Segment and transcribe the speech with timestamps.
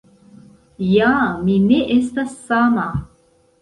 [0.93, 1.11] Ja
[1.43, 2.93] mi ne estas sama.